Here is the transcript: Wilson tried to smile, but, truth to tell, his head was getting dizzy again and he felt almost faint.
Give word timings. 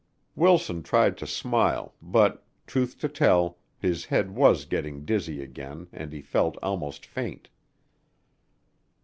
Wilson 0.35 0.81
tried 0.81 1.15
to 1.17 1.27
smile, 1.27 1.93
but, 2.01 2.43
truth 2.65 2.97
to 2.97 3.07
tell, 3.07 3.59
his 3.77 4.05
head 4.05 4.31
was 4.31 4.65
getting 4.65 5.05
dizzy 5.05 5.43
again 5.43 5.89
and 5.93 6.11
he 6.11 6.23
felt 6.23 6.57
almost 6.63 7.05
faint. 7.05 7.49